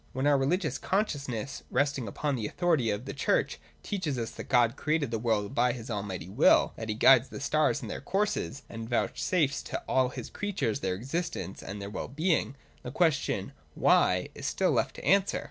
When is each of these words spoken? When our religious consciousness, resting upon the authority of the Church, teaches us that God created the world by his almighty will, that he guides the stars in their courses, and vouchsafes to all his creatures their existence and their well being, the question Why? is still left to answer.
When 0.13 0.25
our 0.25 0.35
religious 0.35 0.79
consciousness, 0.79 1.61
resting 1.69 2.07
upon 2.07 2.35
the 2.35 2.47
authority 2.47 2.89
of 2.89 3.05
the 3.05 3.13
Church, 3.13 3.59
teaches 3.83 4.17
us 4.17 4.31
that 4.31 4.49
God 4.49 4.75
created 4.75 5.11
the 5.11 5.19
world 5.19 5.53
by 5.53 5.73
his 5.73 5.91
almighty 5.91 6.27
will, 6.27 6.73
that 6.75 6.89
he 6.89 6.95
guides 6.95 7.27
the 7.29 7.39
stars 7.39 7.83
in 7.83 7.87
their 7.87 8.01
courses, 8.01 8.63
and 8.67 8.89
vouchsafes 8.89 9.61
to 9.61 9.79
all 9.87 10.09
his 10.09 10.31
creatures 10.31 10.79
their 10.79 10.95
existence 10.95 11.61
and 11.61 11.79
their 11.79 11.91
well 11.91 12.07
being, 12.07 12.55
the 12.81 12.89
question 12.89 13.51
Why? 13.75 14.29
is 14.33 14.47
still 14.47 14.71
left 14.71 14.95
to 14.95 15.05
answer. 15.05 15.39